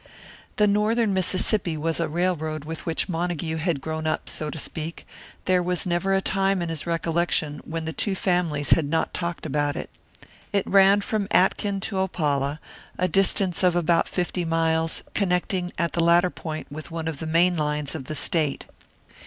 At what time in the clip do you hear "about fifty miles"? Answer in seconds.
13.75-15.03